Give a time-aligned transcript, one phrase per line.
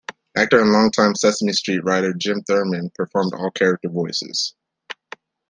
[0.35, 4.55] Actor and longtime Sesame Street writer Jim Thurman performed all character voices.